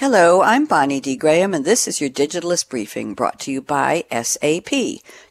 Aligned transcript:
Hello, 0.00 0.42
I'm 0.42 0.64
Bonnie 0.64 1.00
D. 1.00 1.16
Graham, 1.16 1.52
and 1.52 1.64
this 1.64 1.88
is 1.88 2.00
your 2.00 2.08
Digitalist 2.08 2.68
Briefing 2.68 3.14
brought 3.14 3.40
to 3.40 3.50
you 3.50 3.60
by 3.60 4.04
SAP. 4.12 4.70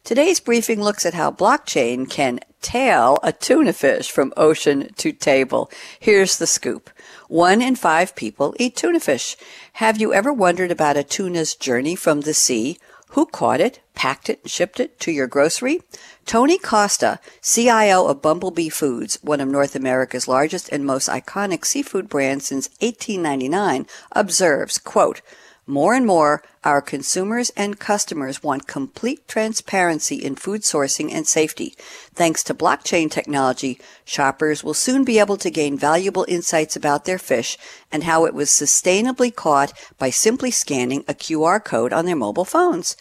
Today's 0.04 0.40
briefing 0.40 0.82
looks 0.82 1.06
at 1.06 1.14
how 1.14 1.30
blockchain 1.30 2.06
can 2.06 2.40
tail 2.60 3.18
a 3.22 3.32
tuna 3.32 3.72
fish 3.72 4.10
from 4.10 4.30
ocean 4.36 4.92
to 4.98 5.10
table. 5.10 5.70
Here's 5.98 6.36
the 6.36 6.46
scoop. 6.46 6.90
One 7.28 7.62
in 7.62 7.76
five 7.76 8.14
people 8.14 8.54
eat 8.58 8.76
tuna 8.76 9.00
fish. 9.00 9.38
Have 9.72 9.98
you 9.98 10.12
ever 10.12 10.34
wondered 10.34 10.70
about 10.70 10.98
a 10.98 11.02
tuna's 11.02 11.54
journey 11.54 11.96
from 11.96 12.20
the 12.20 12.34
sea? 12.34 12.78
Who 13.10 13.26
caught 13.26 13.60
it, 13.60 13.80
packed 13.94 14.28
it, 14.28 14.40
and 14.42 14.50
shipped 14.50 14.80
it 14.80 15.00
to 15.00 15.10
your 15.10 15.26
grocery? 15.26 15.80
Tony 16.26 16.58
Costa, 16.58 17.20
CIO 17.42 18.06
of 18.06 18.20
Bumble 18.20 18.50
Bee 18.50 18.68
Foods, 18.68 19.18
one 19.22 19.40
of 19.40 19.48
North 19.48 19.74
America's 19.74 20.28
largest 20.28 20.68
and 20.70 20.84
most 20.84 21.08
iconic 21.08 21.64
seafood 21.64 22.08
brands 22.08 22.46
since 22.46 22.68
1899, 22.80 23.86
observes, 24.12 24.78
quote, 24.78 25.22
more 25.70 25.92
and 25.92 26.06
more, 26.06 26.42
our 26.64 26.80
consumers 26.80 27.50
and 27.50 27.78
customers 27.78 28.42
want 28.42 28.66
complete 28.66 29.28
transparency 29.28 30.16
in 30.16 30.34
food 30.34 30.62
sourcing 30.62 31.12
and 31.12 31.26
safety. 31.26 31.74
Thanks 32.14 32.42
to 32.44 32.54
blockchain 32.54 33.10
technology, 33.10 33.78
shoppers 34.02 34.64
will 34.64 34.72
soon 34.72 35.04
be 35.04 35.18
able 35.18 35.36
to 35.36 35.50
gain 35.50 35.76
valuable 35.76 36.24
insights 36.26 36.74
about 36.74 37.04
their 37.04 37.18
fish 37.18 37.58
and 37.92 38.04
how 38.04 38.24
it 38.24 38.32
was 38.32 38.48
sustainably 38.48 39.34
caught 39.34 39.74
by 39.98 40.08
simply 40.08 40.50
scanning 40.50 41.04
a 41.06 41.12
QR 41.12 41.62
code 41.62 41.92
on 41.92 42.06
their 42.06 42.16
mobile 42.16 42.46
phones. 42.46 42.96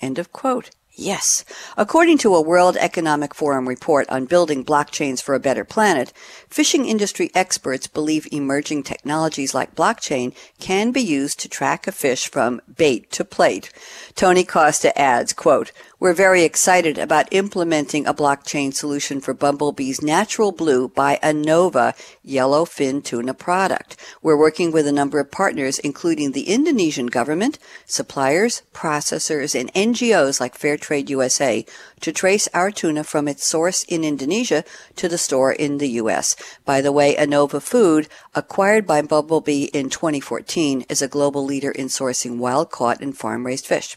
End 0.00 0.18
of 0.18 0.32
quote. 0.32 0.70
Yes. 1.00 1.44
According 1.76 2.18
to 2.18 2.34
a 2.34 2.42
World 2.42 2.76
Economic 2.76 3.32
Forum 3.32 3.68
report 3.68 4.10
on 4.10 4.24
building 4.24 4.64
blockchains 4.64 5.22
for 5.22 5.36
a 5.36 5.40
better 5.40 5.64
planet, 5.64 6.12
fishing 6.48 6.86
industry 6.86 7.30
experts 7.36 7.86
believe 7.86 8.26
emerging 8.32 8.82
technologies 8.82 9.54
like 9.54 9.76
blockchain 9.76 10.34
can 10.58 10.90
be 10.90 11.00
used 11.00 11.38
to 11.38 11.48
track 11.48 11.86
a 11.86 11.92
fish 11.92 12.28
from 12.28 12.60
bait 12.76 13.12
to 13.12 13.24
plate. 13.24 13.72
Tony 14.16 14.42
Costa 14.42 14.90
adds, 14.98 15.32
quote, 15.32 15.70
we're 16.00 16.14
very 16.14 16.44
excited 16.44 16.96
about 16.96 17.26
implementing 17.32 18.06
a 18.06 18.14
blockchain 18.14 18.72
solution 18.72 19.20
for 19.20 19.34
Bumble 19.34 19.72
Bee's 19.72 20.00
Natural 20.00 20.52
Blue 20.52 20.88
by 20.88 21.18
Anova 21.24 21.92
yellowfin 22.24 23.02
tuna 23.02 23.34
product. 23.34 23.96
We're 24.22 24.38
working 24.38 24.70
with 24.70 24.86
a 24.86 24.92
number 24.92 25.18
of 25.18 25.32
partners, 25.32 25.80
including 25.80 26.30
the 26.30 26.48
Indonesian 26.48 27.06
government, 27.06 27.58
suppliers, 27.84 28.62
processors, 28.72 29.58
and 29.58 29.74
NGOs 29.74 30.40
like 30.40 30.56
Fairtrade 30.56 31.08
USA 31.08 31.66
to 32.00 32.12
trace 32.12 32.48
our 32.54 32.70
tuna 32.70 33.04
from 33.04 33.28
its 33.28 33.44
source 33.44 33.84
in 33.84 34.04
Indonesia 34.04 34.64
to 34.96 35.08
the 35.08 35.18
store 35.18 35.52
in 35.52 35.78
the 35.78 35.90
U.S. 36.02 36.36
By 36.64 36.80
the 36.80 36.92
way, 36.92 37.14
Anova 37.16 37.62
Food, 37.62 38.08
acquired 38.34 38.86
by 38.86 39.02
Bumble 39.02 39.40
Bee 39.40 39.64
in 39.74 39.90
2014, 39.90 40.84
is 40.88 41.02
a 41.02 41.08
global 41.08 41.44
leader 41.44 41.70
in 41.70 41.86
sourcing 41.86 42.38
wild 42.38 42.70
caught 42.70 43.00
and 43.00 43.16
farm 43.16 43.46
raised 43.46 43.66
fish. 43.66 43.96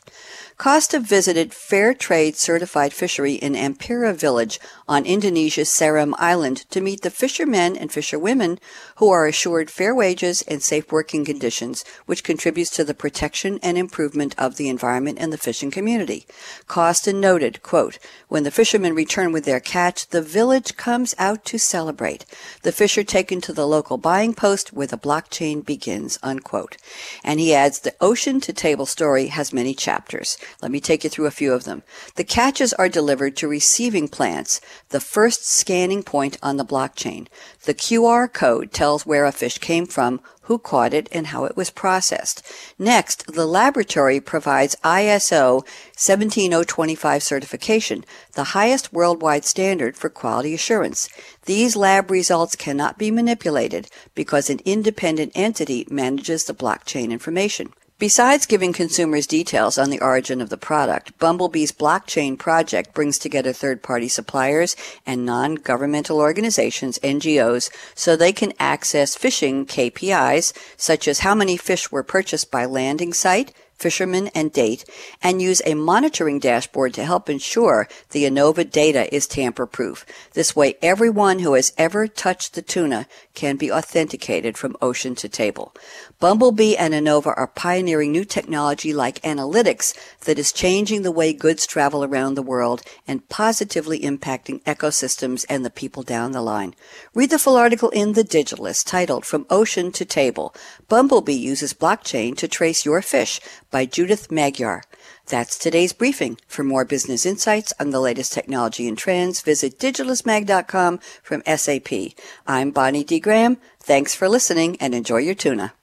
Costa 0.58 1.00
visited 1.00 1.56
Fair 1.56 1.96
Trade 1.96 2.36
certified 2.36 2.94
fishery 2.94 3.34
in 3.34 3.54
Ampera 3.54 4.14
Village 4.14 4.60
on 4.88 5.08
Indonesia's 5.08 5.70
Seram 5.70 6.14
Island 6.20 6.70
to 6.70 6.82
meet 6.82 7.02
the 7.02 7.10
fishermen 7.10 7.76
and 7.76 7.92
fisherwomen 7.92 8.60
who 8.98 9.10
are 9.10 9.26
assured 9.26 9.72
fair 9.72 9.96
wages 9.96 10.44
and 10.44 10.62
safe 10.62 10.92
working 10.92 11.26
conditions, 11.26 11.84
which 12.06 12.24
contributes 12.24 12.70
to 12.72 12.84
the 12.84 12.94
protection 12.94 13.60
and 13.64 13.76
improvement 13.76 14.36
of 14.38 14.58
the 14.58 14.70
environment 14.70 15.18
and 15.20 15.34
the 15.34 15.38
fishing 15.38 15.72
community. 15.72 16.28
Costa 16.68 17.12
noted, 17.12 17.64
quote, 17.64 17.91
when 18.28 18.44
the 18.44 18.52
fishermen 18.52 18.96
return 18.96 19.32
with 19.32 19.46
their 19.46 19.60
catch, 19.60 20.08
the 20.08 20.22
village 20.22 20.76
comes 20.78 21.16
out 21.18 21.46
to 21.46 21.58
celebrate. 21.58 22.26
The 22.64 22.72
fish 22.72 22.98
are 22.98 23.04
taken 23.04 23.42
to 23.42 23.54
the 23.54 23.68
local 23.68 23.98
buying 23.98 24.34
post 24.34 24.74
where 24.74 24.88
the 24.88 24.98
blockchain 24.98 25.66
begins, 25.66 26.18
unquote. 26.24 26.78
And 27.24 27.40
he 27.40 27.54
adds, 27.54 27.80
the 27.80 27.96
ocean 28.00 28.40
to 28.42 28.54
table 28.54 28.86
story 28.86 29.28
has 29.28 29.54
many 29.54 29.74
chapters. 29.74 30.38
Let 30.62 30.72
me 30.72 30.80
take 30.80 31.04
you 31.04 31.10
through 31.10 31.26
a 31.26 31.32
few 31.32 31.54
of 31.54 31.64
them. 31.64 31.84
The 32.16 32.24
catches 32.24 32.74
are 32.74 32.90
delivered 32.90 33.36
to 33.38 33.48
receiving 33.48 34.08
plants, 34.08 34.62
the 34.90 35.00
first 35.00 35.46
scanning 35.46 36.04
point 36.04 36.38
on 36.42 36.58
the 36.58 36.66
blockchain. 36.66 37.28
The 37.66 37.74
QR 37.74 38.32
code 38.32 38.72
tells 38.72 39.06
where 39.06 39.26
a 39.26 39.32
fish 39.32 39.58
came 39.58 39.86
from, 39.86 40.22
who 40.44 40.58
caught 40.58 40.94
it, 40.94 41.08
and 41.12 41.28
how 41.28 41.46
it 41.46 41.56
was 41.56 41.70
processed. 41.70 42.44
Next, 42.80 43.26
the 43.28 43.46
laboratory 43.46 44.20
provides 44.20 44.76
ISO 44.84 45.66
17025 45.96 47.24
certification, 47.24 48.04
the 48.34 48.56
highest 48.56 48.92
worldwide 48.92 49.46
standard 49.46 49.96
for 49.96 50.10
quality 50.10 50.54
assurance. 50.54 51.10
These 51.46 51.76
lab 51.76 52.10
results 52.10 52.56
cannot 52.56 52.98
be 52.98 53.12
manipulated 53.12 53.88
because 54.16 54.50
an 54.50 54.60
independent 54.66 55.32
entity 55.36 55.88
manages 55.90 56.46
the 56.46 56.54
blockchain 56.54 57.12
information. 57.12 57.74
Besides 58.02 58.48
giving 58.48 58.74
consumers 58.74 59.28
details 59.28 59.78
on 59.78 59.92
the 59.92 60.02
origin 60.02 60.42
of 60.42 60.50
the 60.50 60.58
product, 60.58 61.16
Bumble 61.20 61.50
Bee's 61.50 61.72
blockchain 61.72 62.36
project 62.36 62.96
brings 62.96 63.20
together 63.20 63.54
third-party 63.54 64.08
suppliers 64.08 64.76
and 65.06 65.24
non-governmental 65.24 66.18
organizations, 66.18 66.98
NGOs, 67.04 67.70
so 67.94 68.16
they 68.16 68.34
can 68.34 68.54
access 68.58 69.14
fishing 69.14 69.68
KPIs, 69.68 70.52
such 70.78 71.08
as 71.08 71.20
how 71.20 71.36
many 71.36 71.58
fish 71.58 71.92
were 71.92 72.02
purchased 72.02 72.50
by 72.50 72.66
landing 72.66 73.14
site, 73.14 73.54
fishermen, 73.82 74.30
and 74.36 74.54
date, 74.54 74.86
and 75.22 75.42
use 75.42 75.62
a 75.66 75.74
monitoring 75.74 76.40
dashboard 76.40 76.94
to 76.94 77.04
help 77.04 77.30
ensure 77.30 77.88
the 78.12 78.24
Anova 78.24 78.70
data 78.70 79.14
is 79.14 79.28
tamper 79.28 79.66
proof. 79.66 80.06
This 80.34 80.56
way, 80.56 80.76
everyone 80.82 81.40
who 81.40 81.56
has 81.56 81.74
ever 81.78 82.08
touched 82.08 82.54
the 82.54 82.62
tuna 82.62 83.08
can 83.34 83.58
be 83.58 83.72
authenticated 83.72 84.58
from 84.58 84.78
ocean 84.82 85.16
to 85.16 85.28
table. 85.28 85.74
Bumble 86.20 86.52
Bee 86.52 86.78
and 86.78 86.94
Anova 86.94 87.34
are 87.36 87.48
pioneering 87.48 88.12
new 88.12 88.24
technology 88.24 88.94
like 88.94 89.22
analytics 89.22 89.96
that 90.26 90.38
is 90.38 90.52
changing 90.52 91.02
the 91.02 91.12
way 91.12 91.34
goods 91.34 91.66
travel 91.66 92.04
around 92.04 92.36
the 92.36 92.44
world 92.44 92.84
and 93.08 93.28
positively 93.28 94.00
impacting 94.02 94.62
ecosystems 94.64 95.46
and 95.50 95.66
the 95.66 95.70
people 95.70 96.04
down 96.04 96.32
the 96.32 96.42
line. 96.42 96.76
Read 97.16 97.32
the 97.32 97.40
full 97.40 97.56
article 97.56 97.90
in 97.90 98.14
The 98.14 98.24
Digitalist 98.24 98.86
titled 98.86 99.26
From 99.26 99.48
Ocean 99.50 99.92
to 99.94 100.06
Table. 100.06 100.54
Bumble 100.88 101.22
Bee 101.22 101.34
uses 101.34 101.74
blockchain 101.74 102.38
to 102.38 102.48
trace 102.48 102.86
your 102.86 103.02
fish 103.02 103.40
by 103.72 103.86
Judith 103.86 104.30
Magyar. 104.30 104.84
That's 105.28 105.58
today's 105.58 105.94
briefing. 105.94 106.38
For 106.48 106.64
more 106.64 106.86
business 106.86 107.26
insights 107.26 107.74
on 107.80 107.90
the 107.90 108.00
latest 108.00 108.34
technology 108.34 108.88
and 108.88 108.98
trends, 108.98 109.42
visit 109.42 109.80
digitalistmag.com 109.80 111.00
from 111.24 111.42
SAP. 111.48 112.14
I'm 112.46 112.72
Bonnie 112.72 113.04
D. 113.04 113.20
Graham. 113.20 113.58
Thanks 113.80 114.14
for 114.14 114.30
listening 114.30 114.78
and 114.80 114.94
enjoy 114.94 115.18
your 115.18 115.36
tuna. 115.36 115.74